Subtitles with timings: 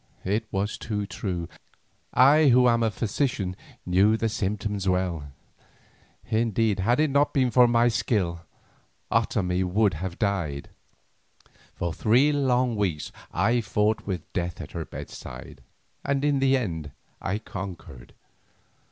[0.25, 1.47] It was too true,
[2.11, 3.55] I who am a physician
[3.85, 5.31] knew the symptoms well.
[6.25, 8.41] Indeed had it not been for my skill,
[9.11, 10.71] Otomie would have died.
[11.75, 15.61] For three long weeks I fought with death at her bedside,
[16.03, 18.15] and in the end I conquered.